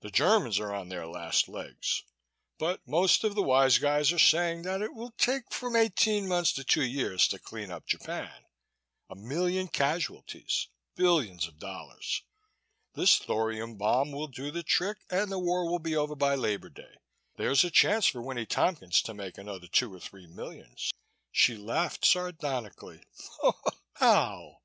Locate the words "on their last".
0.74-1.46